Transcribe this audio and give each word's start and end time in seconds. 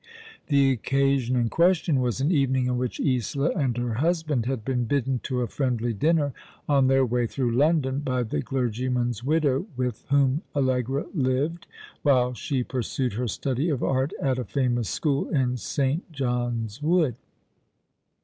The 0.47 0.71
occasion 0.71 1.35
in 1.35 1.49
question 1.49 2.01
was 2.01 2.19
an 2.21 2.31
evening 2.31 2.65
in 2.65 2.79
which 2.79 2.99
Isola 2.99 3.51
and 3.51 3.77
her 3.77 3.93
husband 4.01 4.47
had 4.47 4.65
been 4.65 4.85
bidden 4.85 5.19
to 5.21 5.41
a 5.41 5.47
friendly 5.47 5.93
dinner, 5.93 6.33
on 6.67 6.87
their 6.87 7.05
way 7.05 7.27
through 7.27 7.51
London, 7.51 7.99
by 7.99 8.23
the 8.23 8.41
clergyman's 8.41 9.23
widow 9.23 9.67
with 9.77 10.07
whom 10.09 10.41
Allegra 10.55 11.05
lived 11.13 11.67
while 12.01 12.33
she 12.33 12.63
pursued 12.63 13.13
her 13.13 13.27
study 13.27 13.69
of 13.69 13.83
art 13.83 14.11
at 14.19 14.39
a 14.39 14.43
famous 14.43 14.89
school 14.89 15.29
in 15.29 15.55
St. 15.57 16.11
John's 16.11 16.81
Wood. 16.81 17.13